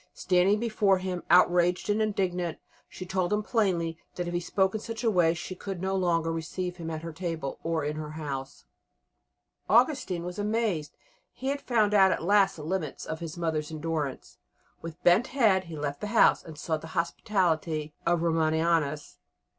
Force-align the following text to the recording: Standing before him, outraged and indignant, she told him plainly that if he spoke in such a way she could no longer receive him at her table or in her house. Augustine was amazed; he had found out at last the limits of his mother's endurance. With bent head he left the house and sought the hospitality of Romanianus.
Standing 0.15 0.59
before 0.59 0.97
him, 0.97 1.21
outraged 1.29 1.87
and 1.87 2.01
indignant, 2.01 2.57
she 2.89 3.05
told 3.05 3.31
him 3.31 3.43
plainly 3.43 3.99
that 4.15 4.27
if 4.27 4.33
he 4.33 4.39
spoke 4.39 4.73
in 4.73 4.79
such 4.81 5.03
a 5.03 5.11
way 5.11 5.35
she 5.35 5.53
could 5.53 5.79
no 5.79 5.95
longer 5.95 6.31
receive 6.33 6.77
him 6.77 6.89
at 6.89 7.03
her 7.03 7.13
table 7.13 7.59
or 7.61 7.85
in 7.85 7.97
her 7.97 8.13
house. 8.17 8.65
Augustine 9.69 10.23
was 10.23 10.39
amazed; 10.39 10.97
he 11.31 11.49
had 11.49 11.61
found 11.61 11.93
out 11.93 12.11
at 12.11 12.23
last 12.23 12.55
the 12.55 12.63
limits 12.63 13.05
of 13.05 13.19
his 13.19 13.37
mother's 13.37 13.71
endurance. 13.71 14.39
With 14.81 15.03
bent 15.03 15.27
head 15.27 15.65
he 15.65 15.77
left 15.77 16.01
the 16.01 16.07
house 16.07 16.43
and 16.43 16.57
sought 16.57 16.81
the 16.81 16.97
hospitality 16.97 17.93
of 18.03 18.23
Romanianus. 18.23 19.17